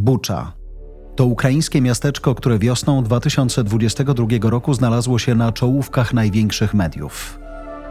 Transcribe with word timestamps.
Bucza. 0.00 0.52
To 1.16 1.26
ukraińskie 1.26 1.80
miasteczko, 1.80 2.34
które 2.34 2.58
wiosną 2.58 3.02
2022 3.02 4.26
roku 4.42 4.74
znalazło 4.74 5.18
się 5.18 5.34
na 5.34 5.52
czołówkach 5.52 6.14
największych 6.14 6.74
mediów. 6.74 7.40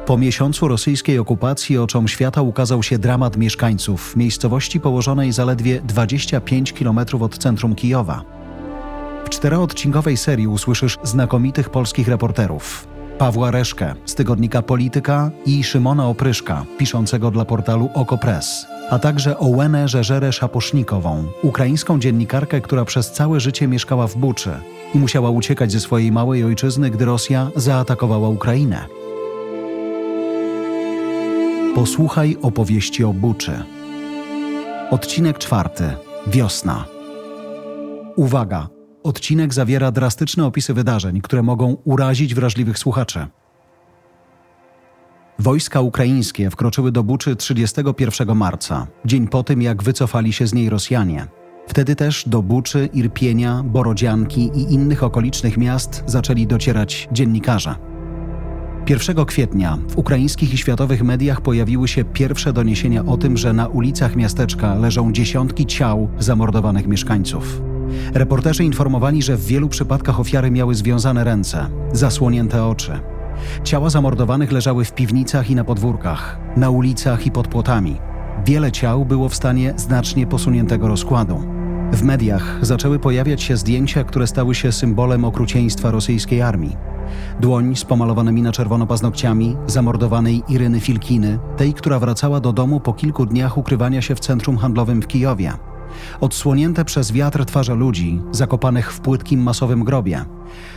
Po 0.06 0.18
miesiącu 0.18 0.68
rosyjskiej 0.68 1.20
okupacji 1.20 1.78
oczom 1.78 2.08
świata 2.08 2.42
ukazał 2.42 2.84
się 2.84 3.00
dramat 3.00 3.38
mieszkańców 3.38 4.16
miejscowości 4.16 4.80
położonej 4.80 5.32
zaledwie 5.32 5.82
25 5.82 6.74
km 6.74 7.00
od 7.20 7.38
centrum 7.38 7.76
Kijowa. 7.76 8.22
W 9.26 9.30
czteroodcinkowej 9.30 10.18
serii 10.18 10.48
usłyszysz 10.48 10.98
znakomitych 11.04 11.70
polskich 11.70 12.08
reporterów. 12.08 12.88
Pawła 13.20 13.52
Reszkę 13.52 13.96
z 14.06 14.16
tygodnika 14.16 14.62
Polityka 14.62 15.32
i 15.46 15.64
Szymona 15.64 16.08
Opryszka, 16.08 16.66
piszącego 16.78 17.32
dla 17.32 17.46
portalu 17.46 17.90
Okopres, 17.94 18.66
a 18.90 19.00
także 19.00 19.38
Ołenę 19.38 19.88
Żeżerę 19.88 20.34
Szaposznikową, 20.34 21.24
ukraińską 21.44 22.00
dziennikarkę, 22.00 22.62
która 22.62 22.86
przez 22.86 23.12
całe 23.12 23.40
życie 23.40 23.68
mieszkała 23.68 24.08
w 24.08 24.18
Buczy 24.18 24.52
i 24.96 24.98
musiała 24.98 25.30
uciekać 25.30 25.72
ze 25.72 25.80
swojej 25.80 26.12
małej 26.12 26.44
ojczyzny, 26.44 26.90
gdy 26.90 27.06
Rosja 27.06 27.52
zaatakowała 27.56 28.30
Ukrainę. 28.30 28.86
Posłuchaj 31.76 32.38
opowieści 32.42 33.04
o 33.04 33.14
Buczy. 33.14 33.64
Odcinek 34.92 35.38
czwarty. 35.38 35.84
Wiosna. 36.28 36.86
Uwaga! 38.16 38.79
Odcinek 39.04 39.54
zawiera 39.54 39.92
drastyczne 39.92 40.46
opisy 40.46 40.74
wydarzeń, 40.74 41.22
które 41.22 41.44
mogą 41.44 41.78
urazić 41.84 42.36
wrażliwych 42.36 42.80
słuchaczy. 42.80 43.28
Wojska 45.40 45.82
ukraińskie 45.82 46.50
wkroczyły 46.50 46.92
do 46.92 47.04
Buczy 47.04 47.36
31 47.36 48.36
marca, 48.38 48.88
dzień 49.06 49.28
po 49.28 49.44
tym, 49.44 49.62
jak 49.62 49.84
wycofali 49.84 50.34
się 50.34 50.48
z 50.48 50.54
niej 50.54 50.70
Rosjanie. 50.70 51.28
Wtedy 51.68 51.96
też 51.96 52.30
do 52.30 52.42
Buczy, 52.42 52.90
Irpienia, 52.94 53.64
Borodzianki 53.66 54.52
i 54.56 54.74
innych 54.74 55.04
okolicznych 55.04 55.58
miast 55.58 56.04
zaczęli 56.06 56.48
docierać 56.48 57.10
dziennikarze. 57.12 57.76
1 58.90 59.26
kwietnia 59.26 59.78
w 59.88 59.98
ukraińskich 59.98 60.54
i 60.54 60.58
światowych 60.58 61.04
mediach 61.04 61.42
pojawiły 61.42 61.88
się 61.88 62.04
pierwsze 62.04 62.54
doniesienia 62.54 63.06
o 63.06 63.18
tym, 63.18 63.38
że 63.38 63.54
na 63.54 63.68
ulicach 63.68 64.16
miasteczka 64.16 64.76
leżą 64.76 65.12
dziesiątki 65.12 65.66
ciał 65.66 66.10
zamordowanych 66.20 66.88
mieszkańców. 66.88 67.69
Reporterzy 68.14 68.64
informowali, 68.64 69.22
że 69.22 69.38
w 69.38 69.46
wielu 69.46 69.70
przypadkach 69.70 70.20
ofiary 70.20 70.52
miały 70.52 70.76
związane 70.76 71.24
ręce, 71.24 71.70
zasłonięte 71.94 72.66
oczy. 72.66 73.00
Ciała 73.64 73.90
zamordowanych 73.90 74.52
leżały 74.52 74.86
w 74.86 74.94
piwnicach 74.94 75.50
i 75.50 75.56
na 75.56 75.64
podwórkach, 75.64 76.40
na 76.58 76.70
ulicach 76.70 77.26
i 77.26 77.32
pod 77.32 77.48
płotami. 77.48 77.98
Wiele 78.46 78.72
ciał 78.72 79.06
było 79.06 79.30
w 79.30 79.36
stanie 79.36 79.74
znacznie 79.78 80.28
posuniętego 80.28 80.88
rozkładu. 80.88 81.44
W 81.92 82.04
mediach 82.04 82.58
zaczęły 82.62 83.00
pojawiać 83.00 83.42
się 83.42 83.58
zdjęcia, 83.58 84.04
które 84.04 84.28
stały 84.28 84.56
się 84.56 84.72
symbolem 84.72 85.26
okrucieństwa 85.26 85.92
rosyjskiej 85.92 86.42
armii. 86.42 86.78
Dłoń 87.40 87.76
z 87.76 87.86
pomalowanymi 87.86 88.42
na 88.42 88.52
czerwono 88.52 88.88
paznokciami 88.88 89.58
zamordowanej 89.68 90.44
Iryny 90.50 90.80
Filkiny, 90.80 91.40
tej, 91.58 91.74
która 91.74 92.00
wracała 92.00 92.40
do 92.40 92.54
domu 92.54 92.80
po 92.80 92.94
kilku 92.94 93.26
dniach 93.26 93.58
ukrywania 93.58 94.02
się 94.02 94.16
w 94.16 94.20
centrum 94.20 94.58
handlowym 94.58 95.02
w 95.02 95.08
Kijowie. 95.08 95.54
Odsłonięte 96.22 96.86
przez 96.86 97.12
wiatr 97.12 97.46
twarze 97.46 97.76
ludzi, 97.76 98.22
zakopanych 98.32 98.94
w 98.94 99.00
płytkim 99.00 99.44
masowym 99.44 99.84
grobie. 99.84 100.26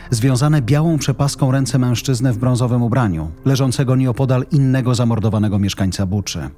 Związane 0.09 0.61
białą 0.61 0.97
przepaską 0.97 1.51
ręce 1.51 1.79
mężczyzny 1.79 2.33
w 2.33 2.37
brązowym 2.37 2.83
ubraniu, 2.83 3.31
leżącego 3.45 3.95
nieopodal 3.95 4.45
innego 4.51 4.95
zamordowanego 4.95 5.59
mieszkańca 5.59 6.05
Buczy. 6.05 6.49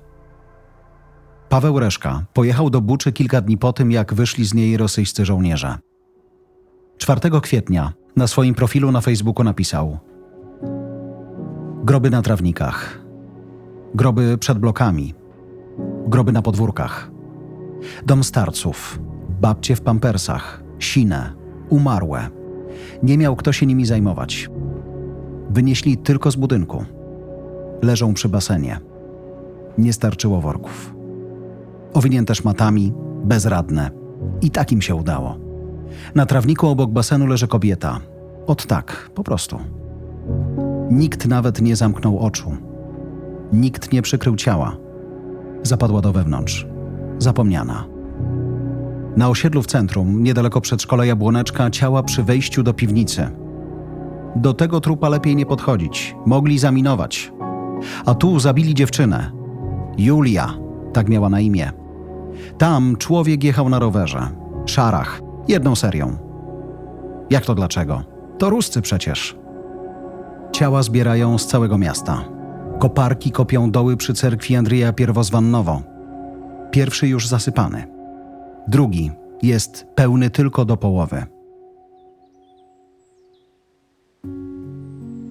Paweł 1.49 1.79
Reszka 1.79 2.25
pojechał 2.33 2.69
do 2.69 2.81
Buczy 2.81 3.11
kilka 3.11 3.41
dni 3.41 3.57
po 3.57 3.73
tym, 3.73 3.91
jak 3.91 4.13
wyszli 4.13 4.45
z 4.45 4.53
niej 4.53 4.77
rosyjscy 4.77 5.25
żołnierze. 5.25 5.77
4 6.97 7.41
kwietnia 7.41 7.93
na 8.15 8.27
swoim 8.27 8.55
profilu 8.55 8.91
na 8.91 9.01
Facebooku 9.01 9.43
napisał: 9.43 9.99
Groby 11.83 12.09
na 12.09 12.21
trawnikach, 12.21 13.01
groby 13.95 14.37
przed 14.37 14.59
blokami, 14.59 15.13
groby 16.07 16.31
na 16.31 16.41
podwórkach, 16.41 17.11
dom 18.05 18.23
starców, 18.23 18.99
babcie 19.41 19.75
w 19.75 19.81
pampersach, 19.81 20.63
sine, 20.79 21.33
umarłe. 21.69 22.29
Nie 23.03 23.17
miał 23.17 23.35
kto 23.35 23.51
się 23.51 23.65
nimi 23.65 23.85
zajmować. 23.85 24.49
Wynieśli 25.49 25.97
tylko 25.97 26.31
z 26.31 26.35
budynku. 26.35 26.85
Leżą 27.81 28.13
przy 28.13 28.29
basenie. 28.29 28.79
Nie 29.77 29.93
starczyło 29.93 30.41
worków. 30.41 30.95
Owinięte 31.93 32.35
szmatami, 32.35 32.93
bezradne. 33.23 33.91
I 34.41 34.51
tak 34.51 34.71
im 34.71 34.81
się 34.81 34.95
udało. 34.95 35.37
Na 36.15 36.25
trawniku 36.25 36.67
obok 36.67 36.91
basenu 36.91 37.27
leży 37.27 37.47
kobieta. 37.47 37.99
Od 38.47 38.65
tak, 38.65 39.11
po 39.13 39.23
prostu. 39.23 39.59
Nikt 40.91 41.27
nawet 41.27 41.61
nie 41.61 41.75
zamknął 41.75 42.19
oczu. 42.19 42.57
Nikt 43.53 43.93
nie 43.93 44.01
przykrył 44.01 44.35
ciała. 44.35 44.77
Zapadła 45.63 46.01
do 46.01 46.11
wewnątrz. 46.11 46.67
Zapomniana. 47.19 47.85
Na 49.17 49.29
osiedlu 49.29 49.61
w 49.61 49.67
centrum, 49.67 50.23
niedaleko 50.23 50.61
przedszkola 50.61 51.05
Jabłoneczka, 51.05 51.69
ciała 51.69 52.03
przy 52.03 52.23
wejściu 52.23 52.63
do 52.63 52.73
piwnicy. 52.73 53.29
Do 54.35 54.53
tego 54.53 54.81
trupa 54.81 55.09
lepiej 55.09 55.35
nie 55.35 55.45
podchodzić. 55.45 56.15
Mogli 56.25 56.59
zaminować. 56.59 57.31
A 58.05 58.13
tu 58.13 58.39
zabili 58.39 58.73
dziewczynę. 58.73 59.31
Julia, 59.97 60.53
tak 60.93 61.09
miała 61.09 61.29
na 61.29 61.39
imię. 61.39 61.71
Tam 62.57 62.95
człowiek 62.95 63.43
jechał 63.43 63.69
na 63.69 63.79
rowerze. 63.79 64.27
Szarach, 64.65 65.21
jedną 65.47 65.75
serią. 65.75 66.17
Jak 67.29 67.45
to 67.45 67.55
dlaczego? 67.55 68.03
To 68.37 68.49
Ruscy 68.49 68.81
przecież. 68.81 69.37
Ciała 70.51 70.83
zbierają 70.83 71.37
z 71.37 71.47
całego 71.47 71.77
miasta. 71.77 72.25
Koparki 72.79 73.31
kopią 73.31 73.71
doły 73.71 73.97
przy 73.97 74.13
cerkwi 74.13 74.55
Andrzeja 74.55 74.93
Pierwozwannowo. 74.93 75.94
Pierwszy 76.75 77.07
już 77.07 77.27
zasypany. 77.27 77.87
Drugi 78.67 79.11
jest 79.41 79.87
pełny 79.95 80.29
tylko 80.29 80.65
do 80.65 80.77
połowy. 80.77 81.25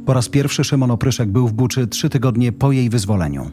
Po 0.06 0.14
raz 0.14 0.28
pierwszy 0.28 0.64
Szymon 0.64 0.90
Opryszek 0.90 1.28
był 1.28 1.48
w 1.48 1.52
Buczy 1.52 1.86
trzy 1.86 2.10
tygodnie 2.10 2.52
po 2.52 2.72
jej 2.72 2.90
wyzwoleniu 2.90 3.50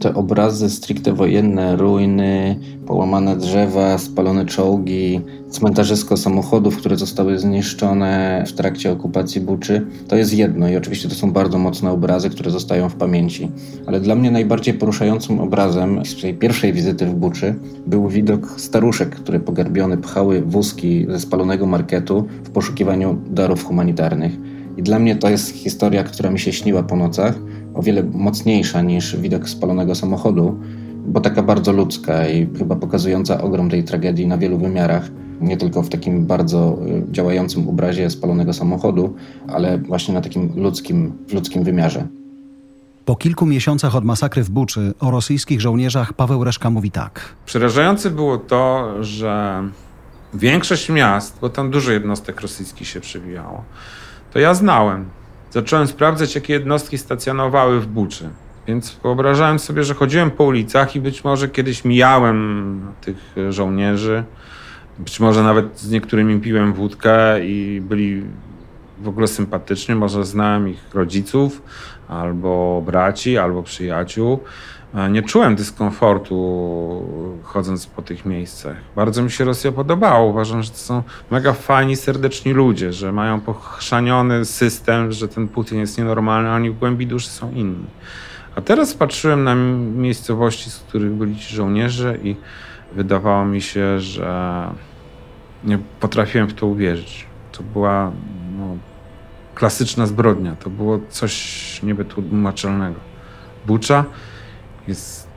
te 0.00 0.14
obrazy 0.14 0.70
stricte 0.70 1.12
wojenne, 1.12 1.76
ruiny, 1.76 2.58
połamane 2.86 3.36
drzewa, 3.36 3.98
spalone 3.98 4.46
czołgi, 4.46 5.20
cmentarzysko 5.50 6.16
samochodów, 6.16 6.76
które 6.76 6.96
zostały 6.96 7.38
zniszczone 7.38 8.44
w 8.46 8.52
trakcie 8.52 8.92
okupacji 8.92 9.40
Buczy, 9.40 9.86
to 10.08 10.16
jest 10.16 10.34
jedno 10.34 10.68
i 10.68 10.76
oczywiście 10.76 11.08
to 11.08 11.14
są 11.14 11.32
bardzo 11.32 11.58
mocne 11.58 11.90
obrazy, 11.90 12.30
które 12.30 12.50
zostają 12.50 12.88
w 12.88 12.94
pamięci. 12.94 13.50
Ale 13.86 14.00
dla 14.00 14.14
mnie 14.14 14.30
najbardziej 14.30 14.74
poruszającym 14.74 15.40
obrazem 15.40 16.04
z 16.04 16.20
tej 16.20 16.34
pierwszej 16.34 16.72
wizyty 16.72 17.06
w 17.06 17.14
Buczy 17.14 17.54
był 17.86 18.08
widok 18.08 18.60
staruszek, 18.60 19.10
które 19.10 19.40
pogarbione 19.40 19.96
pchały 19.96 20.42
wózki 20.42 21.06
ze 21.08 21.20
spalonego 21.20 21.66
marketu 21.66 22.24
w 22.44 22.50
poszukiwaniu 22.50 23.18
darów 23.30 23.64
humanitarnych. 23.64 24.32
I 24.76 24.82
dla 24.82 24.98
mnie 24.98 25.16
to 25.16 25.28
jest 25.28 25.50
historia, 25.50 26.04
która 26.04 26.30
mi 26.30 26.38
się 26.38 26.52
śniła 26.52 26.82
po 26.82 26.96
nocach 26.96 27.34
o 27.76 27.82
wiele 27.82 28.02
mocniejsza 28.02 28.82
niż 28.82 29.16
widok 29.16 29.48
spalonego 29.48 29.94
samochodu, 29.94 30.58
bo 31.06 31.20
taka 31.20 31.42
bardzo 31.42 31.72
ludzka 31.72 32.28
i 32.28 32.48
chyba 32.58 32.76
pokazująca 32.76 33.42
ogrom 33.42 33.70
tej 33.70 33.84
tragedii 33.84 34.26
na 34.26 34.38
wielu 34.38 34.58
wymiarach. 34.58 35.10
Nie 35.40 35.56
tylko 35.56 35.82
w 35.82 35.88
takim 35.88 36.26
bardzo 36.26 36.78
y, 37.08 37.12
działającym 37.12 37.68
obrazie 37.68 38.10
spalonego 38.10 38.52
samochodu, 38.52 39.14
ale 39.48 39.78
właśnie 39.78 40.14
na 40.14 40.20
takim 40.20 40.52
ludzkim, 40.56 41.12
w 41.28 41.34
ludzkim 41.34 41.64
wymiarze. 41.64 42.06
Po 43.04 43.16
kilku 43.16 43.46
miesiącach 43.46 43.96
od 43.96 44.04
masakry 44.04 44.42
w 44.42 44.50
Buczy 44.50 44.94
o 45.00 45.10
rosyjskich 45.10 45.60
żołnierzach 45.60 46.12
Paweł 46.12 46.44
Reszka 46.44 46.70
mówi 46.70 46.90
tak. 46.90 47.20
Przerażające 47.46 48.10
było 48.10 48.38
to, 48.38 48.92
że 49.04 49.62
większość 50.34 50.88
miast, 50.88 51.38
bo 51.40 51.48
tam 51.48 51.70
dużo 51.70 51.92
jednostek 51.92 52.40
rosyjskich 52.40 52.88
się 52.88 53.00
przewijało, 53.00 53.64
to 54.32 54.38
ja 54.38 54.54
znałem 54.54 55.04
zacząłem 55.50 55.86
sprawdzać, 55.86 56.34
jakie 56.34 56.52
jednostki 56.52 56.98
stacjonowały 56.98 57.80
w 57.80 57.86
Buczy. 57.86 58.28
Więc 58.66 58.98
wyobrażałem 59.02 59.58
sobie, 59.58 59.84
że 59.84 59.94
chodziłem 59.94 60.30
po 60.30 60.44
ulicach 60.44 60.96
i 60.96 61.00
być 61.00 61.24
może 61.24 61.48
kiedyś 61.48 61.84
mijałem 61.84 62.80
tych 63.00 63.34
żołnierzy. 63.50 64.24
Być 64.98 65.20
może 65.20 65.42
nawet 65.42 65.80
z 65.80 65.90
niektórymi 65.90 66.40
piłem 66.40 66.72
wódkę 66.72 67.46
i 67.46 67.80
byli 67.80 68.22
w 68.98 69.08
ogóle 69.08 69.28
sympatyczni. 69.28 69.94
Może 69.94 70.24
znałem 70.24 70.68
ich 70.68 70.94
rodziców, 70.94 71.62
albo 72.08 72.82
braci, 72.86 73.38
albo 73.38 73.62
przyjaciół. 73.62 74.40
E, 74.96 75.10
nie 75.10 75.22
czułem 75.22 75.56
dyskomfortu 75.56 76.36
chodząc 77.42 77.86
po 77.86 78.02
tych 78.02 78.26
miejscach. 78.26 78.76
Bardzo 78.96 79.22
mi 79.22 79.30
się 79.30 79.44
Rosja 79.44 79.72
podobała. 79.72 80.20
Uważam, 80.20 80.62
że 80.62 80.70
to 80.70 80.76
są 80.76 81.02
mega 81.30 81.52
fajni, 81.52 81.96
serdeczni 81.96 82.52
ludzie, 82.52 82.92
że 82.92 83.12
mają 83.12 83.40
pochrzaniony 83.40 84.44
system, 84.44 85.12
że 85.12 85.28
ten 85.28 85.48
Putin 85.48 85.78
jest 85.78 85.98
nienormalny, 85.98 86.50
a 86.50 86.54
oni 86.54 86.70
w 86.70 86.78
głębi 86.78 87.06
duszy 87.06 87.28
są 87.28 87.52
inni. 87.52 87.84
A 88.54 88.60
teraz 88.60 88.94
patrzyłem 88.94 89.44
na 89.44 89.54
miejscowości, 90.00 90.70
z 90.70 90.78
których 90.78 91.12
byli 91.12 91.36
ci 91.36 91.54
żołnierze 91.54 92.18
i 92.22 92.36
wydawało 92.92 93.44
mi 93.44 93.60
się, 93.60 94.00
że 94.00 94.70
Nie 95.64 95.78
potrafiłem 96.00 96.46
w 96.46 96.54
to 96.54 96.66
uwierzyć. 96.66 97.26
To 97.52 97.62
była 97.62 98.12
no, 98.58 98.76
klasyczna 99.54 100.06
zbrodnia. 100.06 100.56
To 100.56 100.70
było 100.70 101.00
coś 101.08 101.82
niewytłumaczalnego. 101.82 103.00
Bucza 103.66 104.04
jest 104.88 105.28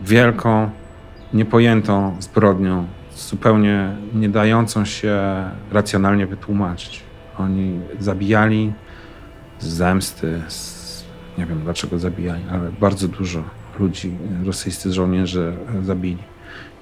wielką, 0.00 0.70
niepojętą 1.32 2.16
zbrodnią, 2.20 2.86
zupełnie 3.16 3.96
nie 4.14 4.28
dającą 4.28 4.84
się 4.84 5.20
racjonalnie 5.72 6.26
wytłumaczyć. 6.26 7.02
Oni 7.38 7.80
zabijali 7.98 8.72
z 9.58 9.66
zemsty, 9.66 10.42
z, 10.48 11.04
nie 11.38 11.46
wiem 11.46 11.60
dlaczego 11.60 11.98
zabijali, 11.98 12.44
ale 12.50 12.70
bardzo 12.80 13.08
dużo 13.08 13.42
ludzi, 13.78 14.18
rosyjscy 14.44 14.92
żołnierze 14.92 15.56
zabili. 15.82 16.22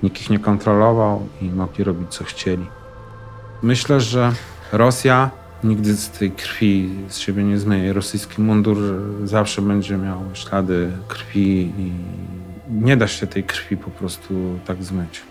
Nikt 0.03 0.21
ich 0.21 0.31
nie 0.31 0.39
kontrolował 0.39 1.29
i 1.41 1.51
mogli 1.51 1.85
robić 1.85 2.09
co 2.11 2.25
chcieli. 2.25 2.67
Myślę, 3.63 4.01
że 4.01 4.33
Rosja 4.73 5.31
nigdy 5.65 5.97
z 5.97 6.11
tej 6.11 6.31
krwi 6.31 6.91
z 7.09 7.19
siebie 7.19 7.45
nie 7.45 7.59
zmyje. 7.59 7.93
Rosyjski 7.93 8.43
mundur 8.43 8.79
zawsze 9.25 9.63
będzie 9.63 9.97
miał 9.97 10.21
ślady 10.35 10.93
krwi 11.09 11.73
i 11.79 11.93
nie 12.71 12.97
da 12.97 13.09
się 13.09 13.27
tej 13.27 13.45
krwi 13.45 13.77
po 13.77 13.91
prostu 13.91 14.59
tak 14.67 14.85
zmyć. 14.85 15.23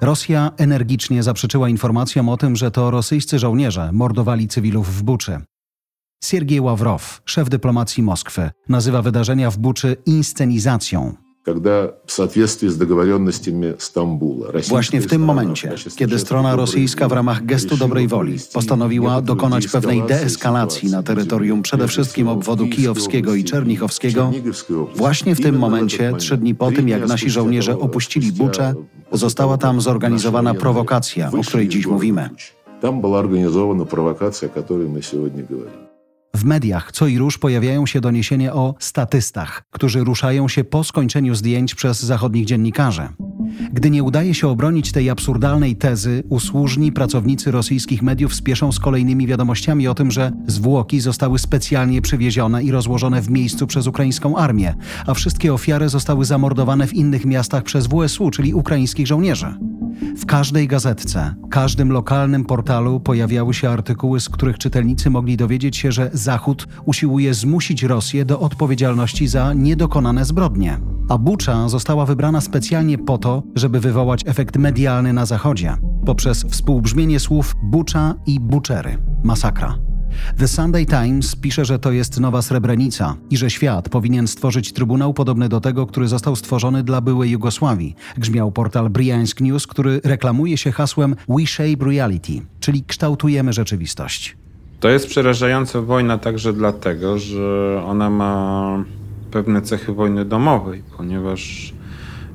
Rosja 0.00 0.50
energicznie 0.56 1.22
zaprzeczyła 1.22 1.68
informacjom 1.68 2.28
o 2.28 2.36
tym, 2.36 2.56
że 2.56 2.70
to 2.70 2.90
rosyjscy 2.90 3.38
żołnierze 3.38 3.92
mordowali 3.92 4.48
cywilów 4.48 4.94
w 4.94 5.02
Buczy. 5.02 5.40
Siergiej 6.24 6.60
Ławrow, 6.60 7.22
szef 7.24 7.48
dyplomacji 7.48 8.02
Moskwy, 8.02 8.50
nazywa 8.68 9.02
wydarzenia 9.02 9.50
w 9.50 9.58
Buczy 9.58 9.96
inscenizacją, 10.06 11.14
Właśnie 14.68 15.00
w 15.00 15.06
tym 15.06 15.22
momencie, 15.22 15.74
kiedy 15.96 16.18
strona 16.18 16.56
rosyjska 16.56 17.08
w 17.08 17.12
ramach 17.12 17.44
gestu 17.44 17.76
dobrej 17.76 18.08
woli 18.08 18.36
postanowiła 18.52 19.22
dokonać 19.22 19.68
pewnej 19.68 20.02
deeskalacji 20.02 20.90
na 20.90 21.02
terytorium 21.02 21.62
przede 21.62 21.88
wszystkim 21.88 22.28
obwodu 22.28 22.68
kijowskiego 22.68 23.34
i 23.34 23.44
czernichowskiego, 23.44 24.32
właśnie 24.94 25.34
w 25.34 25.40
tym 25.40 25.58
momencie, 25.58 26.12
trzy 26.18 26.36
dni 26.36 26.54
po 26.54 26.70
tym, 26.70 26.88
jak 26.88 27.08
nasi 27.08 27.30
żołnierze 27.30 27.78
opuścili 27.78 28.32
Buczę, 28.32 28.74
została 29.12 29.58
tam 29.58 29.80
zorganizowana 29.80 30.54
prowokacja, 30.54 31.30
o 31.32 31.42
której 31.42 31.68
dziś 31.68 31.86
mówimy. 31.86 32.30
Tam 32.80 33.00
była 33.00 33.18
organizowana 33.18 33.84
prowokacja, 33.84 34.48
o 34.56 34.62
której 34.62 34.88
my 34.88 35.00
dzisiaj 35.00 35.20
mówimy. 35.20 35.85
W 36.36 36.44
mediach 36.44 36.92
co 36.92 37.06
i 37.06 37.18
róż 37.18 37.38
pojawiają 37.38 37.86
się 37.86 38.00
doniesienia 38.00 38.54
o 38.54 38.74
statystach, 38.78 39.62
którzy 39.70 40.04
ruszają 40.04 40.48
się 40.48 40.64
po 40.64 40.84
skończeniu 40.84 41.34
zdjęć 41.34 41.74
przez 41.74 42.02
zachodnich 42.02 42.44
dziennikarzy. 42.44 43.08
Gdy 43.72 43.90
nie 43.90 44.02
udaje 44.02 44.34
się 44.34 44.48
obronić 44.48 44.92
tej 44.92 45.10
absurdalnej 45.10 45.76
tezy, 45.76 46.22
usłużni 46.28 46.92
pracownicy 46.92 47.50
rosyjskich 47.50 48.02
mediów 48.02 48.34
spieszą 48.34 48.72
z 48.72 48.80
kolejnymi 48.80 49.26
wiadomościami 49.26 49.88
o 49.88 49.94
tym, 49.94 50.10
że 50.10 50.32
zwłoki 50.46 51.00
zostały 51.00 51.38
specjalnie 51.38 52.02
przywiezione 52.02 52.64
i 52.64 52.70
rozłożone 52.70 53.22
w 53.22 53.30
miejscu 53.30 53.66
przez 53.66 53.86
ukraińską 53.86 54.36
armię, 54.36 54.74
a 55.06 55.14
wszystkie 55.14 55.54
ofiary 55.54 55.88
zostały 55.88 56.24
zamordowane 56.24 56.86
w 56.86 56.94
innych 56.94 57.24
miastach 57.24 57.62
przez 57.62 57.86
WSU, 57.86 58.30
czyli 58.30 58.54
ukraińskich 58.54 59.06
żołnierzy. 59.06 59.54
W 60.16 60.26
każdej 60.26 60.68
gazetce, 60.68 61.34
każdym 61.50 61.92
lokalnym 61.92 62.44
portalu 62.44 63.00
pojawiały 63.00 63.54
się 63.54 63.70
artykuły, 63.70 64.20
z 64.20 64.28
których 64.28 64.58
czytelnicy 64.58 65.10
mogli 65.10 65.36
dowiedzieć 65.36 65.76
się, 65.76 65.92
że 65.92 66.10
Zachód 66.12 66.66
usiłuje 66.84 67.34
zmusić 67.34 67.82
Rosję 67.82 68.24
do 68.24 68.40
odpowiedzialności 68.40 69.28
za 69.28 69.54
niedokonane 69.54 70.24
zbrodnie. 70.24 70.80
A 71.08 71.18
Bucza 71.18 71.68
została 71.68 72.06
wybrana 72.06 72.40
specjalnie 72.40 72.98
po 72.98 73.18
to, 73.18 73.42
żeby 73.54 73.80
wywołać 73.80 74.22
efekt 74.26 74.56
medialny 74.56 75.12
na 75.12 75.26
Zachodzie, 75.26 75.76
poprzez 76.06 76.42
współbrzmienie 76.42 77.20
słów 77.20 77.54
Bucza 77.62 78.14
i 78.26 78.40
Buczery 78.40 78.98
masakra. 79.24 79.85
The 80.38 80.48
Sunday 80.48 80.86
Times 80.86 81.36
pisze, 81.36 81.64
że 81.64 81.78
to 81.78 81.92
jest 81.92 82.20
nowa 82.20 82.42
Srebrenica 82.42 83.16
i 83.30 83.36
że 83.36 83.50
świat 83.50 83.88
powinien 83.88 84.28
stworzyć 84.28 84.72
trybunał 84.72 85.14
podobny 85.14 85.48
do 85.48 85.60
tego, 85.60 85.86
który 85.86 86.08
został 86.08 86.36
stworzony 86.36 86.82
dla 86.82 87.00
byłej 87.00 87.30
Jugosławii. 87.30 87.94
Grzmiał 88.16 88.52
portal 88.52 88.90
Briansk 88.90 89.40
News, 89.40 89.66
który 89.66 90.00
reklamuje 90.04 90.58
się 90.58 90.72
hasłem 90.72 91.16
We 91.28 91.46
Shape 91.46 91.84
Reality, 91.84 92.32
czyli 92.60 92.84
kształtujemy 92.84 93.52
rzeczywistość. 93.52 94.36
To 94.80 94.88
jest 94.88 95.06
przerażająca 95.06 95.82
wojna 95.82 96.18
także 96.18 96.52
dlatego, 96.52 97.18
że 97.18 97.82
ona 97.86 98.10
ma 98.10 98.84
pewne 99.30 99.62
cechy 99.62 99.92
wojny 99.92 100.24
domowej, 100.24 100.82
ponieważ 100.96 101.72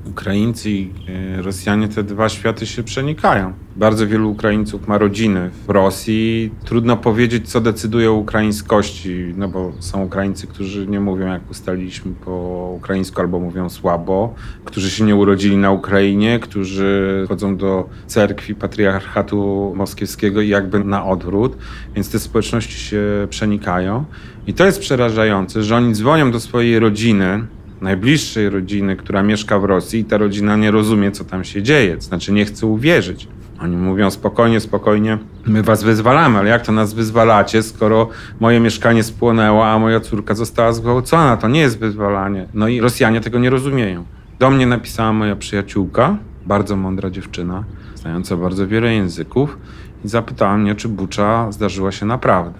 Ukraińcy 0.09 0.71
i 0.71 0.91
e, 1.37 1.41
Rosjanie, 1.41 1.87
te 1.87 2.03
dwa 2.03 2.29
światy 2.29 2.65
się 2.65 2.83
przenikają. 2.83 3.53
Bardzo 3.75 4.07
wielu 4.07 4.31
Ukraińców 4.31 4.87
ma 4.87 4.97
rodziny 4.97 5.49
w 5.67 5.69
Rosji. 5.69 6.51
Trudno 6.65 6.97
powiedzieć, 6.97 7.49
co 7.49 7.61
decyduje 7.61 8.11
o 8.11 8.13
ukraińskości, 8.13 9.33
no 9.37 9.47
bo 9.47 9.71
są 9.79 10.03
Ukraińcy, 10.03 10.47
którzy 10.47 10.87
nie 10.87 10.99
mówią, 10.99 11.27
jak 11.27 11.51
ustaliliśmy 11.51 12.11
po 12.25 12.31
ukraińsku, 12.77 13.21
albo 13.21 13.39
mówią 13.39 13.69
słabo, 13.69 14.33
którzy 14.65 14.91
się 14.91 15.03
nie 15.03 15.15
urodzili 15.15 15.57
na 15.57 15.71
Ukrainie, 15.71 16.39
którzy 16.39 17.25
chodzą 17.27 17.57
do 17.57 17.89
cerkwi 18.07 18.55
patriarchatu 18.55 19.73
moskiewskiego 19.75 20.41
i 20.41 20.47
jakby 20.47 20.83
na 20.83 21.05
odwrót, 21.05 21.57
więc 21.95 22.11
te 22.11 22.19
społeczności 22.19 22.77
się 22.77 23.01
przenikają. 23.29 24.05
I 24.47 24.53
to 24.53 24.65
jest 24.65 24.79
przerażające, 24.79 25.63
że 25.63 25.75
oni 25.75 25.93
dzwonią 25.93 26.31
do 26.31 26.39
swojej 26.39 26.79
rodziny, 26.79 27.45
najbliższej 27.81 28.49
rodziny, 28.49 28.95
która 28.95 29.23
mieszka 29.23 29.59
w 29.59 29.63
Rosji 29.63 29.99
i 29.99 30.05
ta 30.05 30.17
rodzina 30.17 30.55
nie 30.55 30.71
rozumie, 30.71 31.11
co 31.11 31.23
tam 31.23 31.43
się 31.43 31.63
dzieje, 31.63 32.01
znaczy 32.01 32.33
nie 32.33 32.45
chce 32.45 32.67
uwierzyć. 32.67 33.27
Oni 33.61 33.77
mówią 33.77 34.11
spokojnie, 34.11 34.59
spokojnie, 34.59 35.17
my 35.45 35.63
was 35.63 35.83
wyzwalamy, 35.83 36.39
ale 36.39 36.49
jak 36.49 36.65
to 36.65 36.71
nas 36.71 36.93
wyzwalacie, 36.93 37.63
skoro 37.63 38.09
moje 38.39 38.59
mieszkanie 38.59 39.03
spłonęło, 39.03 39.67
a 39.67 39.79
moja 39.79 39.99
córka 39.99 40.35
została 40.35 40.73
zgwałcona? 40.73 41.37
To 41.37 41.47
nie 41.47 41.59
jest 41.59 41.79
wyzwalanie. 41.79 42.47
No 42.53 42.67
i 42.67 42.81
Rosjanie 42.81 43.21
tego 43.21 43.39
nie 43.39 43.49
rozumieją. 43.49 44.05
Do 44.39 44.49
mnie 44.49 44.65
napisała 44.65 45.13
moja 45.13 45.35
przyjaciółka, 45.35 46.17
bardzo 46.45 46.75
mądra 46.75 47.09
dziewczyna, 47.09 47.63
znająca 47.95 48.37
bardzo 48.37 48.67
wiele 48.67 48.93
języków 48.93 49.57
i 50.05 50.07
zapytała 50.07 50.57
mnie, 50.57 50.75
czy 50.75 50.89
Bucza 50.89 51.51
zdarzyła 51.51 51.91
się 51.91 52.05
naprawdę. 52.05 52.59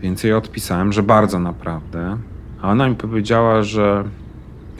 Więc 0.00 0.24
jej 0.24 0.32
odpisałem, 0.32 0.92
że 0.92 1.02
bardzo 1.02 1.38
naprawdę. 1.38 2.16
A 2.62 2.70
ona 2.70 2.88
mi 2.88 2.94
powiedziała, 2.94 3.62
że 3.62 4.04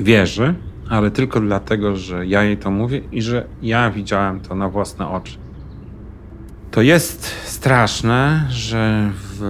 wierzy, 0.02 0.54
ale 0.88 1.10
tylko 1.10 1.40
dlatego, 1.40 1.96
że 1.96 2.26
ja 2.26 2.42
jej 2.42 2.56
to 2.56 2.70
mówię 2.70 3.00
i 3.12 3.22
że 3.22 3.46
ja 3.62 3.90
widziałem 3.90 4.40
to 4.40 4.54
na 4.54 4.68
własne 4.68 5.08
oczy. 5.08 5.36
To 6.70 6.82
jest 6.82 7.26
straszne, 7.44 8.46
że 8.50 9.10
w 9.14 9.42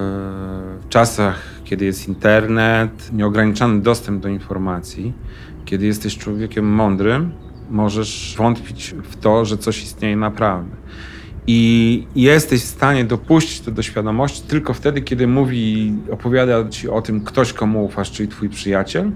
czasach, 0.88 1.42
kiedy 1.64 1.84
jest 1.84 2.08
internet, 2.08 3.10
nieograniczony 3.12 3.80
dostęp 3.80 4.22
do 4.22 4.28
informacji, 4.28 5.12
kiedy 5.64 5.86
jesteś 5.86 6.18
człowiekiem 6.18 6.64
mądrym, 6.66 7.32
możesz 7.70 8.34
wątpić 8.38 8.94
w 9.02 9.16
to, 9.16 9.44
że 9.44 9.58
coś 9.58 9.82
istnieje 9.82 10.16
naprawdę. 10.16 10.76
I 11.46 12.06
jesteś 12.16 12.62
w 12.62 12.66
stanie 12.66 13.04
dopuścić 13.04 13.60
to 13.60 13.70
do 13.70 13.82
świadomości 13.82 14.42
tylko 14.42 14.74
wtedy, 14.74 15.02
kiedy 15.02 15.26
mówi, 15.26 15.94
opowiada 16.10 16.68
ci 16.68 16.88
o 16.88 17.02
tym 17.02 17.24
ktoś, 17.24 17.52
komu 17.52 17.84
ufasz, 17.84 18.10
czyli 18.10 18.28
twój 18.28 18.48
przyjaciel, 18.48 19.10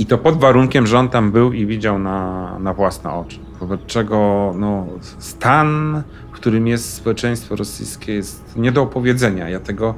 i 0.00 0.06
to 0.06 0.18
pod 0.18 0.40
warunkiem, 0.40 0.86
że 0.86 0.98
on 0.98 1.08
tam 1.08 1.32
był 1.32 1.52
i 1.52 1.66
widział 1.66 1.98
na, 1.98 2.58
na 2.58 2.74
własne 2.74 3.12
oczy. 3.12 3.38
Wobec 3.60 3.80
czego 3.86 4.52
no, 4.56 4.86
stan, 5.18 6.02
w 6.30 6.32
którym 6.32 6.66
jest 6.66 6.94
społeczeństwo 6.94 7.56
rosyjskie, 7.56 8.14
jest 8.14 8.56
nie 8.56 8.72
do 8.72 8.82
opowiedzenia. 8.82 9.48
Ja 9.48 9.60
tego 9.60 9.94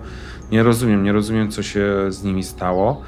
nie 0.53 0.63
rozumiem. 0.63 1.03
Nie 1.03 1.13
rozumiem, 1.13 1.51
co 1.51 1.63
się 1.63 1.87
z 2.09 2.25
nimi 2.25 2.43
stało. 2.43 3.03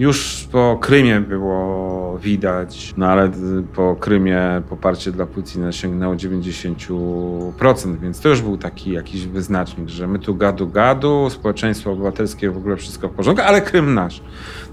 Już 0.00 0.48
po 0.52 0.78
Krymie 0.80 1.20
było 1.20 2.18
widać, 2.18 2.94
no 2.96 3.06
ale 3.06 3.30
po 3.74 3.96
Krymie 3.96 4.62
poparcie 4.68 5.12
dla 5.12 5.26
Putina 5.26 5.72
sięgnęło 5.72 6.14
90%, 6.14 7.98
więc 8.02 8.20
to 8.20 8.28
już 8.28 8.42
był 8.42 8.58
taki 8.58 8.92
jakiś 8.92 9.26
wyznacznik, 9.26 9.88
że 9.88 10.06
my 10.06 10.18
tu 10.18 10.34
gadu 10.34 10.68
gadu, 10.68 11.30
społeczeństwo 11.30 11.92
obywatelskie 11.92 12.50
w 12.50 12.56
ogóle 12.56 12.76
wszystko 12.76 13.08
w 13.08 13.12
porządku, 13.12 13.44
ale 13.46 13.60
Krym 13.60 13.94
nasz. 13.94 14.22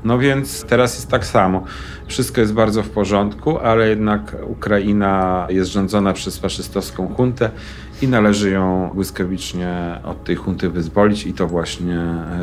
No 0.03 0.19
więc 0.19 0.63
teraz 0.63 0.95
jest 0.95 1.09
tak 1.09 1.25
samo. 1.25 1.63
Wszystko 2.07 2.41
jest 2.41 2.53
bardzo 2.53 2.83
w 2.83 2.89
porządku, 2.89 3.57
ale 3.57 3.89
jednak 3.89 4.35
Ukraina 4.47 5.47
jest 5.49 5.71
rządzona 5.71 6.13
przez 6.13 6.37
faszystowską 6.37 7.13
huntę 7.15 7.51
i 8.01 8.07
należy 8.07 8.49
ją 8.49 8.91
błyskawicznie 8.93 9.99
od 10.03 10.23
tej 10.23 10.35
hunty 10.35 10.69
wyzwolić 10.69 11.25
i 11.25 11.33
to 11.33 11.47
właśnie 11.47 11.99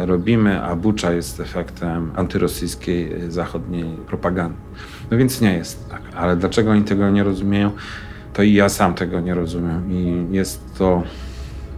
robimy, 0.06 0.62
a 0.62 0.76
Bucza 0.76 1.12
jest 1.12 1.40
efektem 1.40 2.11
antyrosyjskiej 2.16 3.12
zachodniej 3.28 3.84
propagandy. 4.06 4.56
No 5.11 5.18
więc 5.18 5.40
nie 5.40 5.52
jest 5.54 5.90
tak. 5.90 6.02
Ale 6.16 6.37
dlaczego 6.37 6.70
oni 6.70 6.82
tego 6.82 7.11
nie 7.11 7.25
rozumieją? 7.25 7.70
To 8.32 8.42
i 8.42 8.52
ja 8.52 8.68
sam 8.68 8.94
tego 8.94 9.20
nie 9.20 9.34
rozumiem 9.34 9.92
i 9.92 10.26
jest 10.30 10.78
to 10.78 11.02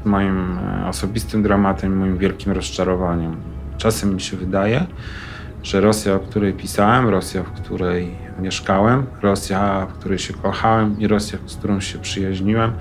moim 0.04 0.58
osobistym 0.88 1.42
dramatem, 1.42 1.96
moim 1.96 2.18
wielkim 2.18 2.52
rozczarowaniem. 2.52 3.36
Czasem 3.76 4.14
mi 4.14 4.20
się 4.20 4.36
wydaje, 4.36 4.86
że 5.62 5.80
Rosja, 5.80 6.14
o 6.14 6.18
której 6.18 6.52
pisałem, 6.52 7.08
Rosja, 7.08 7.42
w 7.42 7.52
której 7.52 8.25
mieszkałem, 8.40 9.06
Rosja, 9.22 9.86
w 9.86 9.92
której 9.92 10.18
się 10.18 10.34
kochałem 10.34 11.00
i 11.00 11.06
Rosja, 11.06 11.38
z 11.46 11.56
którą 11.56 11.80
się 11.80 11.98
przyjaźniłem, 11.98 12.72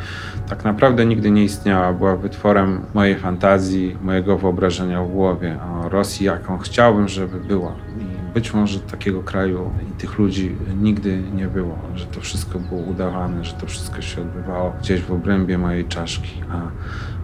tak 0.49 0.63
naprawdę 0.63 1.05
nigdy 1.05 1.31
nie 1.31 1.43
istniała. 1.43 1.93
Była 1.93 2.15
wytworem 2.15 2.81
mojej 2.93 3.15
fantazji, 3.15 3.97
mojego 4.01 4.37
wyobrażenia 4.37 5.03
w 5.03 5.11
głowie 5.11 5.57
o 5.61 5.89
Rosji, 5.89 6.25
jaką 6.25 6.57
chciałbym, 6.57 7.07
żeby 7.07 7.39
była. 7.39 7.71
I 7.99 8.33
być 8.33 8.53
może 8.53 8.79
takiego 8.79 9.23
kraju 9.23 9.71
i 9.89 9.91
tych 10.01 10.17
ludzi 10.19 10.55
nigdy 10.81 11.21
nie 11.35 11.47
było, 11.47 11.77
że 11.95 12.05
to 12.05 12.21
wszystko 12.21 12.59
było 12.59 12.81
udawane, 12.81 13.45
że 13.45 13.53
to 13.53 13.65
wszystko 13.67 14.01
się 14.01 14.21
odbywało 14.21 14.73
gdzieś 14.79 15.01
w 15.01 15.11
obrębie 15.11 15.57
mojej 15.57 15.85
czaszki, 15.85 16.41
a 16.51 16.61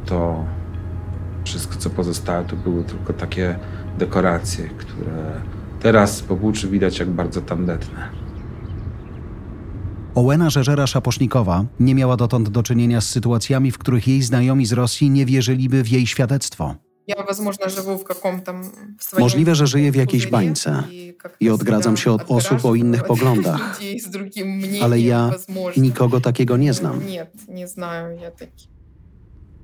to 0.05 0.45
wszystko, 1.43 1.75
co 1.75 1.89
pozostało, 1.89 2.43
to 2.43 2.55
były 2.55 2.83
tylko 2.83 3.13
takie 3.13 3.55
dekoracje, 3.97 4.67
które 4.67 5.41
teraz 5.79 6.21
po 6.21 6.35
Buczy 6.35 6.67
widać 6.67 6.99
jak 6.99 7.09
bardzo 7.09 7.41
tandetne. 7.41 8.20
Ołena 10.15 10.49
Żerzera 10.49 10.87
Szapocznikowa 10.87 11.65
nie 11.79 11.95
miała 11.95 12.17
dotąd 12.17 12.49
do 12.49 12.63
czynienia 12.63 13.01
z 13.01 13.09
sytuacjami, 13.09 13.71
w 13.71 13.77
których 13.77 14.07
jej 14.07 14.21
znajomi 14.21 14.65
z 14.65 14.73
Rosji 14.73 15.09
nie 15.09 15.25
wierzyliby 15.25 15.83
w 15.83 15.89
jej 15.89 16.07
świadectwo. 16.07 16.75
Możliwe, 19.19 19.55
że 19.55 19.67
żyję 19.67 19.91
w 19.91 19.95
jakiejś 19.95 20.27
bańce 20.27 20.83
i 21.39 21.49
odgradzam 21.49 21.97
się 21.97 22.11
od 22.11 22.31
osób 22.31 22.65
o 22.65 22.75
innych 22.75 23.03
poglądach, 23.13 23.79
ale 24.81 24.99
ja 24.99 25.31
nikogo 25.77 26.21
takiego 26.21 26.57
nie 26.57 26.73
znam. 26.73 27.01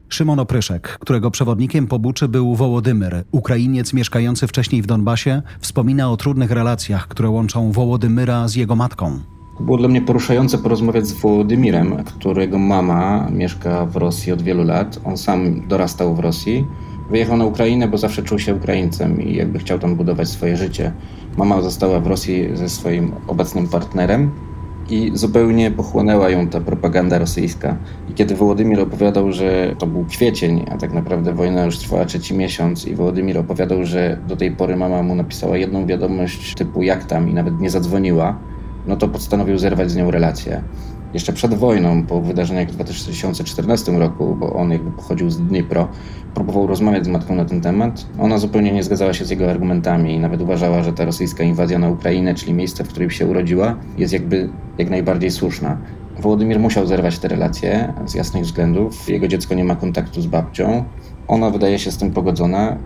Szymon 0.10 0.40
Opryszek, 0.40 0.98
którego 1.00 1.32
przewodnikiem 1.32 1.88
po 1.88 2.00
Buczy 2.00 2.28
był 2.28 2.56
Wołodymyr, 2.56 3.24
Ukrainiec 3.32 3.94
mieszkający 3.94 4.48
wcześniej 4.48 4.82
w 4.82 4.86
Donbasie, 4.86 5.42
wspomina 5.60 6.12
o 6.12 6.18
trudnych 6.18 6.52
relacjach, 6.52 7.08
które 7.08 7.30
łączą 7.30 7.72
Wołodymyra 7.72 8.48
z 8.48 8.56
jego 8.56 8.76
matką. 8.76 9.37
Było 9.60 9.78
dla 9.78 9.88
mnie 9.88 10.02
poruszające 10.02 10.58
porozmawiać 10.58 11.08
z 11.08 11.14
Wołodymirem, 11.14 12.04
którego 12.06 12.58
mama 12.58 13.28
mieszka 13.32 13.86
w 13.86 13.96
Rosji 13.96 14.32
od 14.32 14.42
wielu 14.42 14.64
lat. 14.64 15.00
On 15.04 15.18
sam 15.18 15.68
dorastał 15.68 16.16
w 16.16 16.20
Rosji. 16.20 16.66
Wyjechał 17.10 17.38
na 17.38 17.46
Ukrainę, 17.46 17.88
bo 17.88 17.98
zawsze 17.98 18.24
czuł 18.24 18.40
się 18.40 18.56
Ukraińcem 18.56 19.22
i 19.22 19.36
jakby 19.36 19.60
chciał 19.60 19.80
tam 19.80 19.96
budować 19.96 20.30
swoje 20.30 20.58
życie. 20.58 20.92
Mama 21.38 21.62
została 21.62 22.00
w 22.00 22.08
Rosji 22.08 22.50
ze 22.54 22.70
swoim 22.70 23.12
obecnym 23.28 23.68
partnerem 23.68 24.32
i 24.90 25.12
zupełnie 25.14 25.72
pochłonęła 25.72 26.30
ją 26.30 26.48
ta 26.48 26.62
propaganda 26.62 27.18
rosyjska. 27.18 27.78
I 28.10 28.14
kiedy 28.14 28.36
Wołodymir 28.36 28.80
opowiadał, 28.80 29.32
że 29.32 29.76
to 29.80 29.88
był 29.88 30.06
kwiecień, 30.06 30.66
a 30.72 30.78
tak 30.78 30.94
naprawdę 30.94 31.34
wojna 31.34 31.66
już 31.66 31.78
trwała 31.78 32.06
trzeci 32.06 32.34
miesiąc 32.34 32.88
i 32.88 32.96
Wołodymir 32.96 33.38
opowiadał, 33.38 33.86
że 33.86 34.18
do 34.28 34.36
tej 34.36 34.52
pory 34.52 34.76
mama 34.76 35.04
mu 35.04 35.16
napisała 35.16 35.58
jedną 35.58 35.86
wiadomość 35.86 36.56
typu 36.56 36.84
jak 36.84 37.06
tam 37.06 37.30
i 37.30 37.34
nawet 37.34 37.60
nie 37.60 37.70
zadzwoniła, 37.70 38.40
no 38.88 38.96
to 38.96 39.08
postanowił 39.08 39.58
zerwać 39.58 39.92
z 39.92 39.96
nią 39.96 40.12
relację. 40.12 40.64
Jeszcze 41.14 41.34
przed 41.34 41.54
wojną, 41.54 42.04
po 42.04 42.22
wydarzeniach 42.22 42.68
w 42.68 42.72
2014 42.72 43.92
roku, 43.92 44.36
bo 44.40 44.54
on 44.54 44.72
jakby 44.72 44.92
pochodził 44.92 45.30
z 45.30 45.38
Dnipro, 45.38 45.88
próbował 46.34 46.68
rozmawiać 46.68 47.06
z 47.06 47.08
matką 47.08 47.36
na 47.36 47.46
ten 47.46 47.62
temat. 47.62 48.06
Ona 48.20 48.38
zupełnie 48.38 48.72
nie 48.72 48.84
zgadzała 48.84 49.14
się 49.14 49.26
z 49.26 49.30
jego 49.30 49.50
argumentami 49.50 50.14
i 50.14 50.20
nawet 50.20 50.42
uważała, 50.42 50.84
że 50.84 50.94
ta 50.94 51.06
rosyjska 51.06 51.44
inwazja 51.44 51.80
na 51.80 51.90
Ukrainę, 51.90 52.36
czyli 52.36 52.54
miejsce, 52.54 52.84
w 52.84 52.88
którym 52.88 53.10
się 53.10 53.26
urodziła, 53.26 53.76
jest 53.98 54.14
jakby 54.14 54.50
jak 54.78 54.90
najbardziej 54.90 55.32
słuszna. 55.32 55.78
Wołodymir 56.20 56.60
musiał 56.60 56.88
zerwać 56.88 57.20
te 57.20 57.28
relacje 57.28 57.94
z 58.06 58.14
jasnych 58.14 58.44
względów. 58.44 59.10
Jego 59.10 59.28
dziecko 59.28 59.56
nie 59.56 59.64
ma 59.64 59.76
kontaktu 59.76 60.22
z 60.22 60.28
babcią. 60.28 60.84
Ona 61.28 61.50
wydaje 61.50 61.80
się 61.80 61.92
z 61.92 61.98
tym 61.98 62.12
pogodzona. 62.12 62.78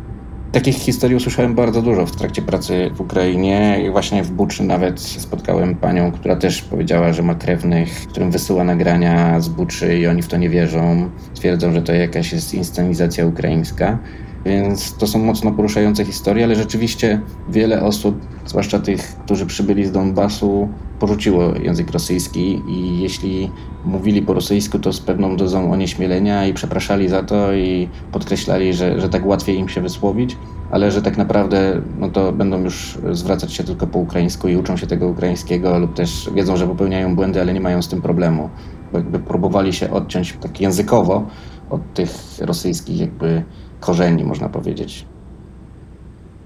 Takich 0.51 0.75
historii 0.75 1.15
usłyszałem 1.15 1.55
bardzo 1.55 1.81
dużo 1.81 2.05
w 2.05 2.15
trakcie 2.15 2.41
pracy 2.41 2.91
w 2.93 3.01
Ukrainie 3.01 3.79
właśnie 3.91 4.24
w 4.24 4.31
Buczy 4.31 4.63
nawet 4.63 5.00
spotkałem 5.00 5.75
panią, 5.75 6.12
która 6.12 6.36
też 6.36 6.62
powiedziała, 6.62 7.13
że 7.13 7.24
ma 7.24 7.36
krewnych, 7.36 8.08
którym 8.08 8.31
wysyła 8.31 8.63
nagrania 8.63 9.39
z 9.39 9.50
Buczy 9.50 9.98
i 9.98 10.08
oni 10.08 10.22
w 10.22 10.27
to 10.27 10.38
nie 10.38 10.50
wierzą. 10.50 11.10
Twierdzą, 11.34 11.74
że 11.74 11.81
to 11.81 11.93
jakaś 11.93 12.34
jest 12.34 12.53
inscenizacja 12.53 13.25
ukraińska. 13.25 14.00
Więc 14.45 14.93
to 14.93 15.07
są 15.07 15.19
mocno 15.19 15.51
poruszające 15.51 16.05
historie, 16.05 16.45
ale 16.45 16.55
rzeczywiście 16.55 17.21
wiele 17.50 17.83
osób, 17.83 18.15
zwłaszcza 18.45 18.79
tych, 18.79 19.15
którzy 19.25 19.45
przybyli 19.45 19.86
z 19.86 19.91
Donbasu, 19.91 20.69
porzuciło 21.00 21.55
język 21.55 21.91
rosyjski 21.91 22.62
i 22.67 23.01
jeśli 23.01 23.51
mówili 23.86 24.21
po 24.21 24.33
rosyjsku, 24.33 24.79
to 24.79 24.93
z 24.93 25.00
pewną 25.00 25.38
dozą 25.38 25.71
onieśmielenia 25.71 26.48
i 26.48 26.53
przepraszali 26.53 27.10
za 27.10 27.24
to 27.24 27.53
i 27.53 27.89
podkreślali, 28.12 28.74
że, 28.74 29.01
że 29.01 29.10
tak 29.10 29.25
łatwiej 29.25 29.57
im 29.57 29.69
się 29.69 29.81
wysłowić, 29.81 30.38
ale 30.71 30.91
że 30.91 31.01
tak 31.01 31.17
naprawdę 31.17 31.81
no 32.00 32.10
to 32.10 32.31
będą 32.31 32.63
już 32.63 32.98
zwracać 33.12 33.53
się 33.53 33.63
tylko 33.63 33.88
po 33.88 34.00
ukraińsku 34.00 34.48
i 34.48 34.55
uczą 34.55 34.77
się 34.77 34.88
tego 34.88 35.07
ukraińskiego 35.07 35.79
lub 35.79 35.93
też 35.93 36.29
wiedzą, 36.36 36.57
że 36.57 36.67
popełniają 36.67 37.15
błędy, 37.15 37.41
ale 37.41 37.53
nie 37.53 37.62
mają 37.62 37.81
z 37.81 37.88
tym 37.88 38.01
problemu. 38.01 38.50
Bo 38.91 38.98
jakby 38.98 39.19
próbowali 39.19 39.74
się 39.74 39.91
odciąć 39.91 40.38
tak 40.41 40.62
językowo 40.62 41.25
od 41.69 41.93
tych 41.93 42.12
rosyjskich 42.39 43.00
jakby 43.00 43.43
korzeni, 43.81 44.23
można 44.23 44.50
powiedzieć. 44.50 45.05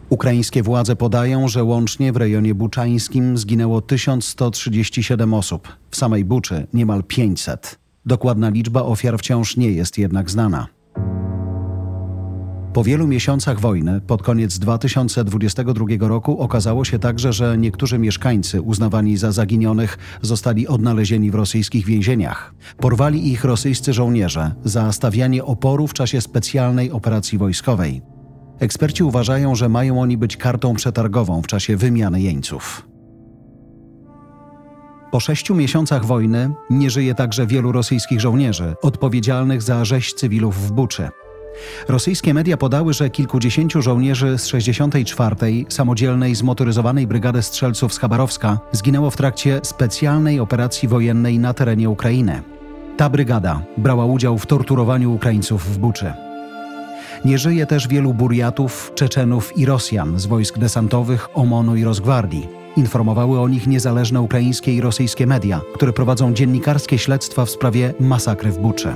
Ukraińskie 0.10 0.64
władze 0.64 0.96
podają, 0.96 1.48
że 1.48 1.64
łącznie 1.64 2.14
w 2.14 2.18
rejonie 2.18 2.56
buczańskim 2.56 3.38
zginęło 3.38 3.82
1137 3.82 5.34
osób, 5.34 5.68
w 5.90 5.96
samej 5.96 6.26
Buczy 6.26 6.68
niemal 6.74 7.04
500. 7.04 7.80
Dokładna 8.06 8.50
liczba 8.50 8.84
ofiar 8.84 9.20
wciąż 9.20 9.58
nie 9.58 9.72
jest 9.72 9.98
jednak 9.98 10.30
znana. 10.30 10.68
Po 12.76 12.84
wielu 12.84 13.08
miesiącach 13.08 13.60
wojny, 13.60 14.02
pod 14.02 14.24
koniec 14.24 14.60
2022 14.60 15.86
roku, 16.00 16.40
okazało 16.40 16.86
się 16.86 17.00
także, 17.00 17.34
że 17.34 17.58
niektórzy 17.58 18.00
mieszkańcy 18.00 18.62
uznawani 18.62 19.18
za 19.18 19.32
zaginionych 19.32 19.98
zostali 20.22 20.68
odnalezieni 20.68 21.32
w 21.32 21.36
rosyjskich 21.36 21.86
więzieniach. 21.86 22.54
Porwali 22.78 23.32
ich 23.32 23.44
rosyjscy 23.44 23.94
żołnierze 23.94 24.52
za 24.64 24.92
stawianie 24.92 25.44
oporu 25.44 25.88
w 25.88 25.94
czasie 25.94 26.22
specjalnej 26.22 26.92
operacji 26.92 27.38
wojskowej. 27.38 28.02
Eksperci 28.60 29.04
uważają, 29.04 29.56
że 29.56 29.70
mają 29.70 30.02
oni 30.02 30.18
być 30.18 30.38
kartą 30.38 30.74
przetargową 30.74 31.42
w 31.42 31.48
czasie 31.48 31.78
wymiany 31.78 32.22
jeńców. 32.22 32.88
Po 35.12 35.20
sześciu 35.20 35.56
miesiącach 35.56 36.06
wojny 36.06 36.54
nie 36.70 36.90
żyje 36.90 37.16
także 37.16 37.48
wielu 37.48 37.72
rosyjskich 37.72 38.22
żołnierzy 38.22 38.76
odpowiedzialnych 38.82 39.62
za 39.62 39.86
rzeź 39.86 40.14
cywilów 40.14 40.68
w 40.68 40.72
Buczy. 40.72 41.10
Rosyjskie 41.88 42.34
media 42.34 42.58
podały, 42.58 42.94
że 42.94 43.10
kilkudziesięciu 43.10 43.82
żołnierzy 43.82 44.38
z 44.38 44.48
64. 44.48 45.36
samodzielnej 45.70 46.36
zmotoryzowanej 46.36 47.08
brygady 47.08 47.42
strzelców 47.42 47.94
z 47.94 48.00
Chabarowska 48.00 48.60
zginęło 48.72 49.12
w 49.12 49.18
trakcie 49.18 49.60
specjalnej 49.64 50.40
operacji 50.40 50.88
wojennej 50.88 51.40
na 51.40 51.54
terenie 51.54 51.90
Ukrainy. 51.90 52.42
Ta 52.98 53.10
brygada 53.10 53.62
brała 53.78 54.06
udział 54.06 54.38
w 54.38 54.46
torturowaniu 54.46 55.14
Ukraińców 55.14 55.74
w 55.74 55.78
Buczy. 55.78 56.14
Nie 57.26 57.38
żyje 57.38 57.66
też 57.66 57.88
wielu 57.88 58.14
Burjatów, 58.14 58.92
Czeczenów 58.96 59.58
i 59.58 59.66
Rosjan 59.66 60.20
z 60.20 60.26
wojsk 60.26 60.60
desantowych 60.60 61.28
OMON-u 61.34 61.76
i 61.76 61.84
Rosgwardii. 61.84 62.48
Informowały 62.78 63.40
o 63.40 63.48
nich 63.48 63.68
niezależne 63.68 64.22
ukraińskie 64.22 64.74
i 64.74 64.82
rosyjskie 64.82 65.28
media, 65.28 65.62
które 65.74 65.94
prowadzą 65.94 66.34
dziennikarskie 66.34 66.98
śledztwa 66.98 67.46
w 67.46 67.50
sprawie 67.50 67.94
masakry 68.00 68.52
w 68.52 68.58
Buczy. 68.58 68.94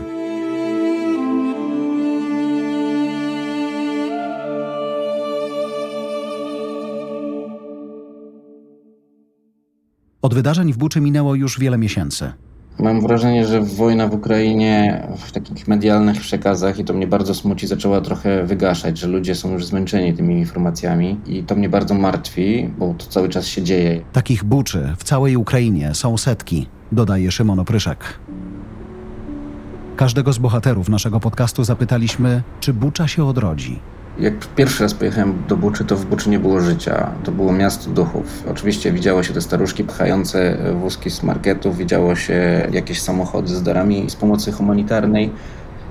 Od 10.21 10.33
wydarzeń 10.33 10.73
w 10.73 10.77
Buczy 10.77 11.01
minęło 11.01 11.35
już 11.35 11.59
wiele 11.59 11.77
miesięcy. 11.77 12.31
Mam 12.79 13.01
wrażenie, 13.01 13.47
że 13.47 13.61
wojna 13.61 14.07
w 14.07 14.13
Ukrainie 14.13 15.07
w 15.17 15.31
takich 15.31 15.67
medialnych 15.67 16.21
przekazach, 16.21 16.79
i 16.79 16.85
to 16.85 16.93
mnie 16.93 17.07
bardzo 17.07 17.33
smuci, 17.33 17.67
zaczęła 17.67 18.01
trochę 18.01 18.45
wygaszać, 18.45 18.97
że 18.97 19.07
ludzie 19.07 19.35
są 19.35 19.51
już 19.51 19.65
zmęczeni 19.65 20.13
tymi 20.13 20.35
informacjami 20.39 21.19
i 21.27 21.43
to 21.43 21.55
mnie 21.55 21.69
bardzo 21.69 21.93
martwi, 21.93 22.69
bo 22.77 22.93
to 22.93 23.05
cały 23.05 23.29
czas 23.29 23.47
się 23.47 23.63
dzieje. 23.63 24.01
Takich 24.13 24.43
buczy 24.43 24.93
w 24.97 25.03
całej 25.03 25.35
Ukrainie 25.35 25.95
są 25.95 26.17
setki, 26.17 26.67
dodaje 26.91 27.31
Szymon 27.31 27.59
Opryszek. 27.59 28.19
Każdego 29.95 30.33
z 30.33 30.37
bohaterów 30.37 30.89
naszego 30.89 31.19
podcastu 31.19 31.63
zapytaliśmy, 31.63 32.43
czy 32.59 32.73
Bucza 32.73 33.07
się 33.07 33.25
odrodzi. 33.25 33.79
Jak 34.19 34.33
pierwszy 34.55 34.83
raz 34.83 34.93
pojechałem 34.93 35.43
do 35.47 35.57
Buczy, 35.57 35.85
to 35.85 35.95
w 35.95 36.05
Buczy 36.05 36.29
nie 36.29 36.39
było 36.39 36.61
życia. 36.61 37.11
To 37.23 37.31
było 37.31 37.53
miasto 37.53 37.89
duchów. 37.89 38.43
Oczywiście 38.51 38.91
widziało 38.91 39.23
się 39.23 39.33
te 39.33 39.41
staruszki 39.41 39.83
pchające 39.83 40.57
wózki 40.81 41.11
z 41.11 41.23
marketów, 41.23 41.77
widziało 41.77 42.15
się 42.15 42.67
jakieś 42.71 43.01
samochody 43.01 43.55
z 43.55 43.63
darami 43.63 44.09
z 44.09 44.15
pomocy 44.15 44.51
humanitarnej. 44.51 45.31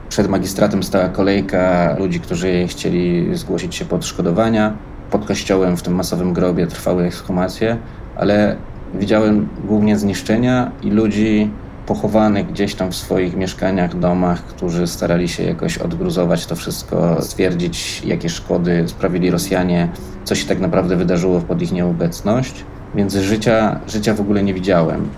Przed 0.09 0.29
magistratem 0.29 0.83
stała 0.83 1.09
kolejka 1.09 1.97
ludzi, 1.99 2.21
którzy 2.21 2.67
chcieli 2.67 3.37
zgłosić 3.37 3.75
się 3.75 3.85
po 3.85 3.97
odszkodowania. 3.97 4.77
Pod 5.11 5.27
kościołem 5.27 5.77
w 5.77 5.83
tym 5.83 5.95
masowym 5.95 6.33
grobie 6.33 6.67
trwały 6.67 7.05
ekshumacje, 7.05 7.77
ale 8.17 8.57
widziałem 8.95 9.49
głównie 9.65 9.99
zniszczenia 9.99 10.73
i 10.83 10.91
ludzi 10.91 11.51
pochowanych 11.89 12.47
gdzieś 12.47 12.75
tam 12.75 12.93
w 12.93 12.97
swoich 12.97 13.37
mieszkaniach, 13.37 13.99
domach, 13.99 14.45
którzy 14.45 14.87
starali 14.87 15.29
się 15.29 15.43
jakoś 15.43 15.79
odgruzować 15.79 16.47
to 16.47 16.57
wszystko, 16.57 17.23
stwierdzić, 17.23 18.03
jakie 18.05 18.29
szkody 18.29 18.85
sprawili 18.87 19.31
Rosjanie, 19.31 19.89
co 20.25 20.35
się 20.35 20.47
tak 20.47 20.61
naprawdę 20.61 20.97
wydarzyło 20.97 21.41
pod 21.41 21.63
ich 21.63 21.73
nieobecność. 21.73 22.65
więc 22.95 23.15
życia, 23.15 23.81
życia 23.89 24.15
w 24.15 24.21
ogóle 24.21 24.43
nie 24.43 24.55
widziałem. 24.55 25.09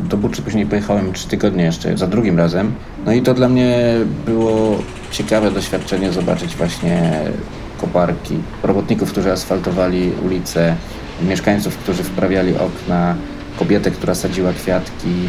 Do 0.00 0.16
Buczy 0.16 0.42
później 0.42 0.66
pojechałem 0.66 1.12
trzy 1.12 1.28
tygodnie 1.28 1.64
jeszcze, 1.64 1.98
za 1.98 2.06
drugim 2.06 2.38
razem. 2.38 2.72
No 3.06 3.12
i 3.12 3.22
to 3.22 3.34
dla 3.34 3.48
mnie 3.48 3.94
było 4.26 4.78
ciekawe 5.10 5.50
doświadczenie 5.50 6.12
zobaczyć 6.12 6.56
właśnie 6.56 7.20
koparki, 7.80 8.34
robotników, 8.62 9.12
którzy 9.12 9.32
asfaltowali 9.32 10.12
ulice, 10.26 10.76
mieszkańców, 11.22 11.76
którzy 11.76 12.02
wprawiali 12.02 12.54
okna, 12.56 13.14
kobietę, 13.58 13.90
która 13.90 14.14
sadziła 14.14 14.52
kwiatki. 14.52 15.28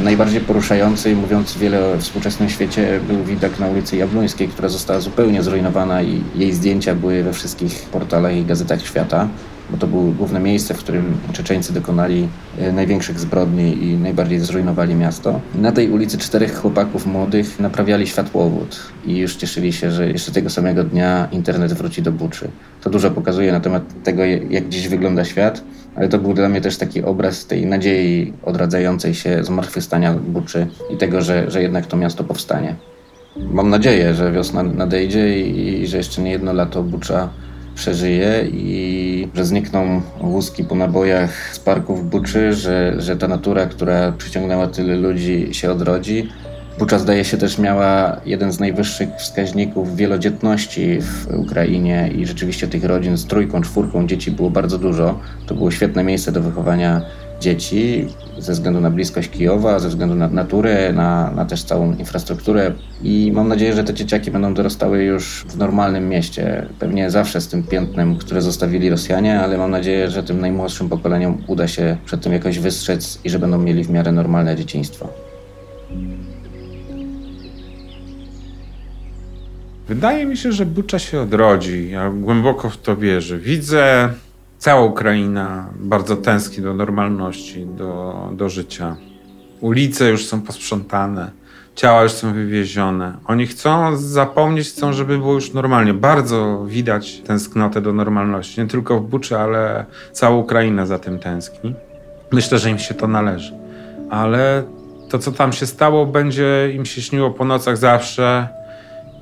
Najbardziej 0.00 0.40
poruszający 0.40 1.10
i 1.10 1.14
mówiąc 1.14 1.58
wiele 1.58 1.94
o 1.94 1.98
współczesnym 1.98 2.50
świecie 2.50 3.00
był 3.08 3.24
widok 3.24 3.58
na 3.58 3.66
ulicy 3.66 3.96
Jabłońskiej, 3.96 4.48
która 4.48 4.68
została 4.68 5.00
zupełnie 5.00 5.42
zrujnowana 5.42 6.02
i 6.02 6.22
jej 6.34 6.52
zdjęcia 6.52 6.94
były 6.94 7.22
we 7.22 7.32
wszystkich 7.32 7.82
portalach 7.82 8.36
i 8.36 8.44
gazetach 8.44 8.86
świata 8.86 9.28
bo 9.70 9.76
to 9.76 9.86
było 9.86 10.02
główne 10.02 10.40
miejsce, 10.40 10.74
w 10.74 10.78
którym 10.78 11.18
Czeczeńcy 11.32 11.72
dokonali 11.72 12.28
e, 12.58 12.72
największych 12.72 13.20
zbrodni 13.20 13.84
i 13.84 13.96
najbardziej 13.96 14.40
zrujnowali 14.40 14.94
miasto. 14.94 15.40
Na 15.54 15.72
tej 15.72 15.90
ulicy 15.90 16.18
czterech 16.18 16.60
chłopaków 16.60 17.06
młodych 17.06 17.60
naprawiali 17.60 18.06
światłowód 18.06 18.80
i 19.06 19.16
już 19.16 19.36
cieszyli 19.36 19.72
się, 19.72 19.90
że 19.90 20.08
jeszcze 20.08 20.32
tego 20.32 20.50
samego 20.50 20.84
dnia 20.84 21.28
internet 21.32 21.72
wróci 21.72 22.02
do 22.02 22.12
Buczy. 22.12 22.48
To 22.82 22.90
dużo 22.90 23.10
pokazuje 23.10 23.52
na 23.52 23.60
temat 23.60 23.82
tego, 24.04 24.24
jak 24.24 24.68
dziś 24.68 24.88
wygląda 24.88 25.24
świat, 25.24 25.62
ale 25.96 26.08
to 26.08 26.18
był 26.18 26.34
dla 26.34 26.48
mnie 26.48 26.60
też 26.60 26.76
taki 26.76 27.02
obraz 27.02 27.46
tej 27.46 27.66
nadziei 27.66 28.32
odradzającej 28.42 29.14
się 29.14 29.44
zmartwychwstania 29.44 30.14
Buczy 30.14 30.66
i 30.90 30.96
tego, 30.96 31.22
że, 31.22 31.50
że 31.50 31.62
jednak 31.62 31.86
to 31.86 31.96
miasto 31.96 32.24
powstanie. 32.24 32.76
Mam 33.36 33.70
nadzieję, 33.70 34.14
że 34.14 34.32
wiosna 34.32 34.62
nadejdzie 34.62 35.40
i, 35.40 35.82
i 35.82 35.86
że 35.86 35.96
jeszcze 35.96 36.22
nie 36.22 36.30
jedno 36.30 36.52
lato 36.52 36.82
Bucza 36.82 37.28
przeżyje 37.76 38.44
i 38.52 39.28
że 39.34 39.44
znikną 39.44 40.02
wózki 40.20 40.64
po 40.64 40.74
nabojach 40.74 41.54
z 41.54 41.58
parków 41.58 42.10
Buczy, 42.10 42.52
że, 42.52 42.94
że 42.98 43.16
ta 43.16 43.28
natura, 43.28 43.66
która 43.66 44.12
przyciągnęła 44.12 44.66
tyle 44.66 44.96
ludzi 44.96 45.48
się 45.52 45.70
odrodzi. 45.70 46.28
Bucza 46.78 46.98
zdaje 46.98 47.24
się 47.24 47.36
też 47.36 47.58
miała 47.58 48.20
jeden 48.26 48.52
z 48.52 48.60
najwyższych 48.60 49.08
wskaźników 49.18 49.96
wielodzietności 49.96 51.00
w 51.00 51.26
Ukrainie 51.38 52.10
i 52.16 52.26
rzeczywiście 52.26 52.68
tych 52.68 52.84
rodzin 52.84 53.16
z 53.16 53.26
trójką, 53.26 53.62
czwórką 53.62 54.06
dzieci 54.06 54.30
było 54.30 54.50
bardzo 54.50 54.78
dużo. 54.78 55.20
To 55.46 55.54
było 55.54 55.70
świetne 55.70 56.04
miejsce 56.04 56.32
do 56.32 56.40
wychowania 56.40 57.02
dzieci 57.40 58.08
ze 58.38 58.52
względu 58.52 58.80
na 58.80 58.90
bliskość 58.90 59.28
Kijowa, 59.28 59.78
ze 59.78 59.88
względu 59.88 60.14
na 60.14 60.28
naturę, 60.28 60.92
na, 60.92 61.30
na 61.30 61.44
też 61.44 61.62
całą 61.62 61.96
infrastrukturę 61.96 62.72
i 63.02 63.32
mam 63.34 63.48
nadzieję, 63.48 63.74
że 63.74 63.84
te 63.84 63.94
dzieciaki 63.94 64.30
będą 64.30 64.54
dorastały 64.54 65.04
już 65.04 65.44
w 65.48 65.56
normalnym 65.56 66.08
mieście. 66.08 66.66
Pewnie 66.78 67.10
zawsze 67.10 67.40
z 67.40 67.48
tym 67.48 67.62
piętnem, 67.62 68.16
które 68.16 68.42
zostawili 68.42 68.90
Rosjanie, 68.90 69.40
ale 69.40 69.58
mam 69.58 69.70
nadzieję, 69.70 70.10
że 70.10 70.22
tym 70.22 70.40
najmłodszym 70.40 70.88
pokoleniom 70.88 71.42
uda 71.46 71.68
się 71.68 71.96
przed 72.04 72.20
tym 72.20 72.32
jakoś 72.32 72.58
wystrzec 72.58 73.18
i 73.24 73.30
że 73.30 73.38
będą 73.38 73.58
mieli 73.58 73.84
w 73.84 73.90
miarę 73.90 74.12
normalne 74.12 74.56
dzieciństwo. 74.56 75.08
Wydaje 79.88 80.26
mi 80.26 80.36
się, 80.36 80.52
że 80.52 80.66
Bucza 80.66 80.98
się 80.98 81.20
odrodzi. 81.20 81.90
Ja 81.90 82.10
głęboko 82.10 82.70
w 82.70 82.76
to 82.76 82.96
wierzę. 82.96 83.38
Widzę 83.38 84.08
Cała 84.58 84.82
Ukraina 84.82 85.70
bardzo 85.78 86.16
tęskni 86.16 86.64
do 86.64 86.74
normalności, 86.74 87.66
do, 87.66 88.14
do 88.32 88.48
życia. 88.48 88.96
Ulice 89.60 90.10
już 90.10 90.26
są 90.26 90.42
posprzątane, 90.42 91.30
ciała 91.74 92.02
już 92.02 92.12
są 92.12 92.32
wywiezione. 92.32 93.16
Oni 93.26 93.46
chcą 93.46 93.96
zapomnieć, 93.96 94.68
chcą, 94.68 94.92
żeby 94.92 95.18
było 95.18 95.34
już 95.34 95.52
normalnie. 95.52 95.94
Bardzo 95.94 96.64
widać 96.66 97.20
tęsknotę 97.20 97.80
do 97.80 97.92
normalności. 97.92 98.60
Nie 98.60 98.66
tylko 98.66 99.00
w 99.00 99.06
Buczy, 99.06 99.38
ale 99.38 99.84
cała 100.12 100.36
Ukraina 100.36 100.86
za 100.86 100.98
tym 100.98 101.18
tęskni. 101.18 101.74
Myślę, 102.32 102.58
że 102.58 102.70
im 102.70 102.78
się 102.78 102.94
to 102.94 103.08
należy. 103.08 103.54
Ale 104.10 104.62
to, 105.08 105.18
co 105.18 105.32
tam 105.32 105.52
się 105.52 105.66
stało, 105.66 106.06
będzie 106.06 106.72
im 106.74 106.84
się 106.84 107.02
śniło 107.02 107.30
po 107.30 107.44
nocach 107.44 107.76
zawsze 107.76 108.48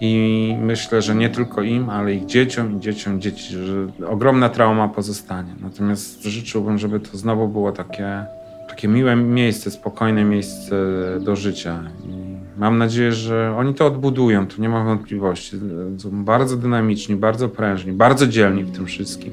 i 0.01 0.57
myślę, 0.61 1.03
że 1.03 1.15
nie 1.15 1.29
tylko 1.29 1.63
im, 1.63 1.91
ale 1.91 2.15
ich 2.15 2.27
dzieciom 2.27 2.77
i 2.77 2.81
dzieciom 2.81 3.21
dzieci, 3.21 3.55
że 3.55 3.87
ogromna 4.07 4.49
trauma 4.49 4.89
pozostanie. 4.89 5.55
Natomiast 5.61 6.23
życzyłbym, 6.23 6.79
żeby 6.79 7.01
to 7.01 7.19
znowu 7.19 7.49
było 7.49 7.73
takie, 7.73 8.25
takie 8.69 8.89
miłe 8.89 9.17
miejsce, 9.17 9.71
spokojne 9.71 10.25
miejsce 10.25 10.77
do 11.21 11.37
życia. 11.37 11.83
I 12.05 12.35
mam 12.59 12.79
nadzieję, 12.79 13.13
że 13.13 13.55
oni 13.59 13.75
to 13.75 13.87
odbudują, 13.87 14.47
tu 14.47 14.63
nie 14.63 14.69
ma 14.69 14.85
wątpliwości. 14.85 15.57
Są 15.99 16.25
bardzo 16.25 16.57
dynamiczni, 16.57 17.17
bardzo 17.17 17.49
prężni, 17.49 17.93
bardzo 17.93 18.27
dzielni 18.27 18.65
w 18.65 18.71
tym 18.71 18.87
wszystkim. 18.87 19.33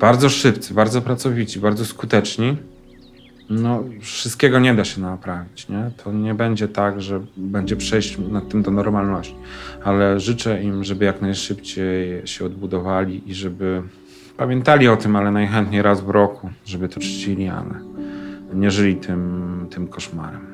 Bardzo 0.00 0.28
szybcy, 0.28 0.74
bardzo 0.74 1.02
pracowici, 1.02 1.60
bardzo 1.60 1.84
skuteczni. 1.84 2.56
No, 3.50 3.84
wszystkiego 4.00 4.58
nie 4.58 4.74
da 4.74 4.84
się 4.84 5.00
naprawić, 5.00 5.68
nie? 5.68 5.90
To 6.04 6.12
nie 6.12 6.34
będzie 6.34 6.68
tak, 6.68 7.02
że 7.02 7.20
będzie 7.36 7.76
przejść 7.76 8.18
nad 8.18 8.48
tym 8.48 8.62
do 8.62 8.70
normalności, 8.70 9.34
ale 9.84 10.20
życzę 10.20 10.62
im, 10.62 10.84
żeby 10.84 11.04
jak 11.04 11.22
najszybciej 11.22 12.26
się 12.26 12.44
odbudowali 12.44 13.30
i 13.30 13.34
żeby 13.34 13.82
pamiętali 14.36 14.88
o 14.88 14.96
tym, 14.96 15.16
ale 15.16 15.30
najchętniej 15.30 15.82
raz 15.82 16.00
w 16.00 16.08
roku, 16.08 16.50
żeby 16.64 16.88
to 16.88 17.00
czcili, 17.00 17.48
ale 17.48 17.80
nie 18.54 18.70
żyli 18.70 18.96
tym, 18.96 19.66
tym 19.70 19.88
koszmarem. 19.88 20.51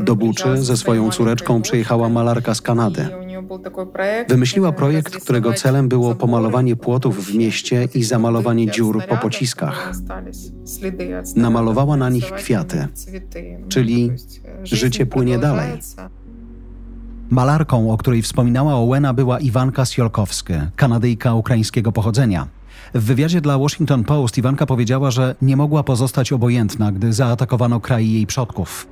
Do 0.00 0.16
Buczy 0.16 0.56
ze 0.56 0.76
swoją 0.76 1.10
córeczką 1.10 1.62
przyjechała 1.62 2.08
malarka 2.08 2.54
z 2.54 2.60
Kanady. 2.60 3.08
Wymyśliła 4.28 4.72
projekt, 4.72 5.16
którego 5.16 5.52
celem 5.52 5.88
było 5.88 6.14
pomalowanie 6.14 6.76
płotów 6.76 7.26
w 7.26 7.34
mieście 7.34 7.88
i 7.94 8.04
zamalowanie 8.04 8.70
dziur 8.70 9.06
po 9.08 9.16
pociskach. 9.16 9.92
Namalowała 11.36 11.96
na 11.96 12.10
nich 12.10 12.32
kwiaty, 12.32 12.88
czyli 13.68 14.12
życie 14.62 15.06
płynie 15.06 15.38
dalej. 15.38 15.70
Malarką, 17.30 17.92
o 17.92 17.96
której 17.96 18.22
wspominała 18.22 18.74
Owena, 18.74 19.14
była 19.14 19.40
Iwanka 19.40 19.84
Sjolkowska, 19.84 20.70
kanadyjka 20.76 21.34
ukraińskiego 21.34 21.92
pochodzenia. 21.92 22.57
W 22.94 23.04
wywiadzie 23.04 23.40
dla 23.40 23.58
Washington 23.58 24.04
Post 24.04 24.38
Iwanka 24.38 24.66
powiedziała, 24.66 25.10
że 25.10 25.34
nie 25.42 25.56
mogła 25.56 25.82
pozostać 25.82 26.32
obojętna, 26.32 26.92
gdy 26.92 27.12
zaatakowano 27.12 27.80
kraj 27.80 28.10
jej 28.10 28.26
przodków. 28.26 28.88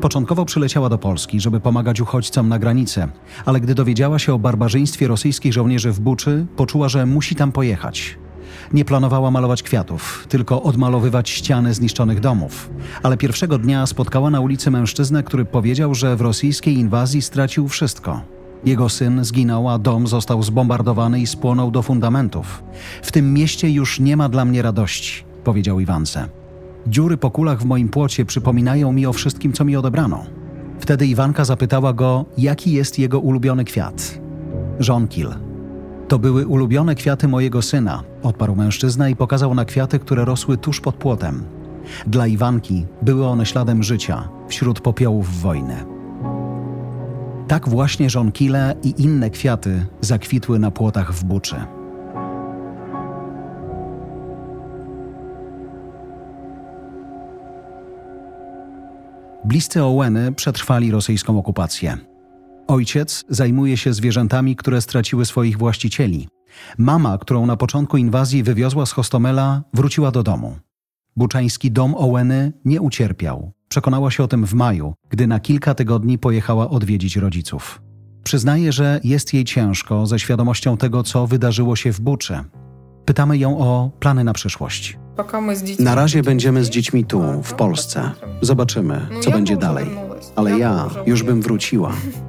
Początkowo 0.00 0.44
przyleciała 0.44 0.88
do 0.88 0.98
Polski, 0.98 1.40
żeby 1.40 1.60
pomagać 1.60 2.00
uchodźcom 2.00 2.48
na 2.48 2.58
granicy, 2.58 3.08
ale 3.44 3.60
gdy 3.60 3.74
dowiedziała 3.74 4.18
się 4.18 4.34
o 4.34 4.38
barbarzyństwie 4.38 5.08
rosyjskich 5.08 5.52
żołnierzy 5.52 5.92
w 5.92 6.00
Buczy, 6.00 6.46
poczuła, 6.56 6.88
że 6.88 7.06
musi 7.06 7.34
tam 7.34 7.52
pojechać. 7.52 8.18
Nie 8.72 8.84
planowała 8.84 9.30
malować 9.30 9.62
kwiatów, 9.62 10.26
tylko 10.28 10.62
odmalowywać 10.62 11.30
ściany 11.30 11.74
zniszczonych 11.74 12.20
domów. 12.20 12.70
Ale 13.02 13.16
pierwszego 13.16 13.58
dnia 13.58 13.86
spotkała 13.86 14.30
na 14.30 14.40
ulicy 14.40 14.70
mężczyznę, 14.70 15.22
który 15.22 15.44
powiedział, 15.44 15.94
że 15.94 16.16
w 16.16 16.20
rosyjskiej 16.20 16.74
inwazji 16.74 17.22
stracił 17.22 17.68
wszystko. 17.68 18.35
Jego 18.64 18.88
syn 18.88 19.24
zginął, 19.24 19.68
a 19.68 19.78
dom 19.78 20.06
został 20.06 20.42
zbombardowany 20.42 21.20
i 21.20 21.26
spłonął 21.26 21.70
do 21.70 21.82
fundamentów. 21.82 22.62
W 23.02 23.12
tym 23.12 23.34
mieście 23.34 23.70
już 23.70 24.00
nie 24.00 24.16
ma 24.16 24.28
dla 24.28 24.44
mnie 24.44 24.62
radości, 24.62 25.24
powiedział 25.44 25.80
Iwance. 25.80 26.28
Dziury 26.86 27.16
po 27.16 27.30
kulach 27.30 27.60
w 27.60 27.64
moim 27.64 27.88
płocie 27.88 28.24
przypominają 28.24 28.92
mi 28.92 29.06
o 29.06 29.12
wszystkim, 29.12 29.52
co 29.52 29.64
mi 29.64 29.76
odebrano. 29.76 30.24
Wtedy 30.80 31.06
Iwanka 31.06 31.44
zapytała 31.44 31.92
go, 31.92 32.24
jaki 32.38 32.72
jest 32.72 32.98
jego 32.98 33.20
ulubiony 33.20 33.64
kwiat. 33.64 34.18
Żonkil. 34.78 35.28
To 36.08 36.18
były 36.18 36.46
ulubione 36.46 36.94
kwiaty 36.94 37.28
mojego 37.28 37.62
syna, 37.62 38.02
odparł 38.22 38.56
mężczyzna 38.56 39.08
i 39.08 39.16
pokazał 39.16 39.54
na 39.54 39.64
kwiaty, 39.64 39.98
które 39.98 40.24
rosły 40.24 40.58
tuż 40.58 40.80
pod 40.80 40.94
płotem. 40.94 41.44
Dla 42.06 42.26
Iwanki 42.26 42.86
były 43.02 43.26
one 43.26 43.46
śladem 43.46 43.82
życia 43.82 44.28
wśród 44.48 44.80
popiołów 44.80 45.40
wojny. 45.40 45.95
Tak 47.48 47.68
właśnie 47.68 48.10
żonkile 48.10 48.74
i 48.82 48.94
inne 49.02 49.30
kwiaty 49.30 49.86
zakwitły 50.00 50.58
na 50.58 50.70
płotach 50.70 51.12
w 51.12 51.24
Buczy. 51.24 51.56
Bliscy 59.44 59.82
Oweny 59.82 60.32
przetrwali 60.32 60.90
rosyjską 60.90 61.38
okupację. 61.38 61.98
Ojciec 62.68 63.24
zajmuje 63.28 63.76
się 63.76 63.92
zwierzętami, 63.92 64.56
które 64.56 64.80
straciły 64.80 65.26
swoich 65.26 65.58
właścicieli. 65.58 66.28
Mama, 66.78 67.18
którą 67.18 67.46
na 67.46 67.56
początku 67.56 67.96
inwazji 67.96 68.42
wywiozła 68.42 68.86
z 68.86 68.92
Hostomela, 68.92 69.62
wróciła 69.74 70.10
do 70.10 70.22
domu. 70.22 70.56
Buczański 71.16 71.70
dom 71.70 71.94
Oweny 71.94 72.52
nie 72.64 72.80
ucierpiał. 72.80 73.52
Przekonała 73.76 74.10
się 74.10 74.24
o 74.24 74.28
tym 74.28 74.46
w 74.46 74.54
maju, 74.54 74.94
gdy 75.10 75.26
na 75.26 75.40
kilka 75.40 75.74
tygodni 75.74 76.18
pojechała 76.18 76.70
odwiedzić 76.70 77.16
rodziców. 77.16 77.82
Przyznaje, 78.24 78.72
że 78.72 79.00
jest 79.04 79.34
jej 79.34 79.44
ciężko 79.44 80.06
ze 80.06 80.18
świadomością 80.18 80.76
tego, 80.76 81.02
co 81.02 81.26
wydarzyło 81.26 81.76
się 81.76 81.92
w 81.92 82.00
Buczy. 82.00 82.40
Pytamy 83.04 83.38
ją 83.38 83.58
o 83.58 83.90
plany 84.00 84.24
na 84.24 84.32
przyszłość. 84.32 84.98
Na 85.78 85.94
razie 85.94 86.22
będziemy 86.22 86.64
z 86.64 86.70
dziećmi 86.70 87.04
tu, 87.04 87.22
w 87.42 87.54
Polsce. 87.54 88.10
Zobaczymy, 88.40 89.06
co 89.20 89.30
będzie 89.30 89.56
dalej. 89.56 89.86
Ale 90.36 90.58
ja 90.58 90.88
już 91.06 91.22
bym 91.22 91.42
wróciła. 91.42 91.92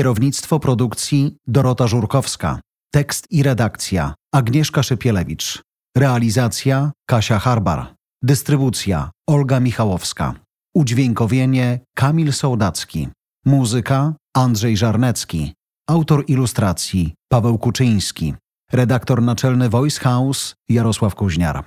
Kierownictwo 0.00 0.60
produkcji 0.60 1.36
Dorota 1.46 1.86
Żurkowska. 1.86 2.60
Tekst 2.92 3.26
i 3.30 3.42
redakcja 3.42 4.14
Agnieszka 4.34 4.82
Szypielewicz. 4.82 5.62
Realizacja 5.96 6.92
Kasia 7.08 7.38
Harbar. 7.38 7.94
Dystrybucja 8.22 9.10
Olga 9.28 9.60
Michałowska. 9.60 10.34
Udźwiękowienie 10.74 11.80
Kamil 11.96 12.32
Sołdacki. 12.32 13.08
Muzyka 13.46 14.14
Andrzej 14.36 14.76
Żarnecki. 14.76 15.52
Autor 15.88 16.24
ilustracji 16.28 17.14
Paweł 17.28 17.58
Kuczyński. 17.58 18.34
Redaktor 18.72 19.22
naczelny 19.22 19.68
Voice 19.68 20.00
House 20.00 20.54
Jarosław 20.68 21.14
Kuźniar. 21.14 21.64